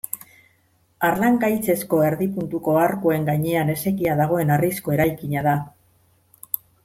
Harlangaitzezko 1.07 1.99
erdi-puntuko 2.05 2.73
arkuen 2.85 3.29
gainean 3.29 3.71
esekia 3.75 4.17
dagoen 4.23 4.55
harrizko 4.57 4.95
eraikina 4.97 5.45
da. 5.51 5.55